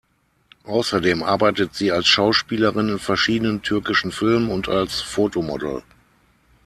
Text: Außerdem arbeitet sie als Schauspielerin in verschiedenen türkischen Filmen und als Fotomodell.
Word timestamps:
Außerdem 0.63 1.21
arbeitet 1.21 1.75
sie 1.75 1.91
als 1.91 2.07
Schauspielerin 2.07 2.89
in 2.89 2.97
verschiedenen 2.97 3.61
türkischen 3.61 4.11
Filmen 4.11 4.49
und 4.49 4.67
als 4.67 4.99
Fotomodell. 4.99 5.83